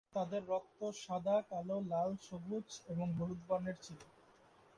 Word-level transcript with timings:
তাদের 0.15 0.41
রক্ত 0.47 0.79
সাদা, 0.97 1.37
কালো, 1.49 1.77
লাল, 1.87 2.09
সবুজ 2.21 2.67
এবং 2.87 3.07
হলুদ 3.17 3.41
বর্ণের 3.47 3.77
ছিল। 3.81 3.99